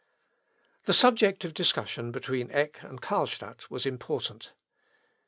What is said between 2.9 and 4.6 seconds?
Carlstadt was important.